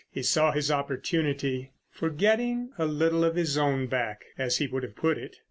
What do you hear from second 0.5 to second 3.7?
his opportunity "for getting a little of his